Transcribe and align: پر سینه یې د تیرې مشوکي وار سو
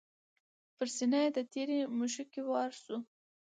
پر 0.75 0.87
سینه 0.95 1.19
یې 1.23 1.29
د 1.37 1.39
تیرې 1.51 1.79
مشوکي 1.97 2.41
وار 2.49 2.71
سو 2.83 2.95